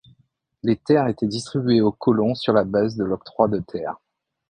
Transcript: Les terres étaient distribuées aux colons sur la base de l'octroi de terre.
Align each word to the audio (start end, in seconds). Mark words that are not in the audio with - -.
Les 0.63 0.77
terres 0.77 1.09
étaient 1.09 1.27
distribuées 1.27 1.79
aux 1.81 1.91
colons 1.91 2.33
sur 2.33 2.53
la 2.53 2.63
base 2.63 2.95
de 2.95 3.03
l'octroi 3.03 3.47
de 3.47 3.59
terre. 3.59 3.99